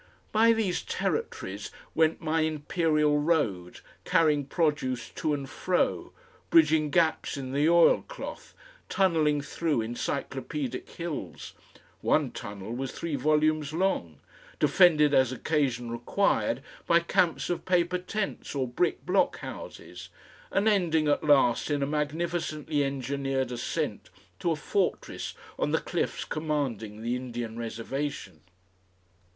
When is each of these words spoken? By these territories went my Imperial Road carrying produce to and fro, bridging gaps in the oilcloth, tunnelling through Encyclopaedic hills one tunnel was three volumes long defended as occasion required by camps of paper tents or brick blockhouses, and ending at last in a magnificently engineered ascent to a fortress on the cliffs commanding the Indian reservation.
By 0.31 0.51
these 0.51 0.81
territories 0.81 1.69
went 1.93 2.19
my 2.21 2.41
Imperial 2.41 3.19
Road 3.19 3.81
carrying 4.03 4.45
produce 4.47 5.09
to 5.09 5.31
and 5.31 5.47
fro, 5.47 6.11
bridging 6.49 6.89
gaps 6.89 7.37
in 7.37 7.51
the 7.51 7.69
oilcloth, 7.69 8.55
tunnelling 8.89 9.41
through 9.41 9.81
Encyclopaedic 9.81 10.89
hills 10.89 11.53
one 12.01 12.31
tunnel 12.31 12.73
was 12.73 12.91
three 12.91 13.15
volumes 13.15 13.73
long 13.73 14.17
defended 14.57 15.13
as 15.13 15.31
occasion 15.31 15.91
required 15.91 16.63
by 16.87 16.99
camps 16.99 17.51
of 17.51 17.63
paper 17.63 17.99
tents 17.99 18.55
or 18.55 18.67
brick 18.67 19.05
blockhouses, 19.05 20.09
and 20.49 20.67
ending 20.67 21.07
at 21.07 21.23
last 21.23 21.69
in 21.69 21.83
a 21.83 21.85
magnificently 21.85 22.83
engineered 22.83 23.51
ascent 23.51 24.09
to 24.39 24.49
a 24.49 24.55
fortress 24.55 25.35
on 25.59 25.69
the 25.69 25.79
cliffs 25.79 26.25
commanding 26.25 27.03
the 27.03 27.15
Indian 27.15 27.55
reservation. 27.55 28.41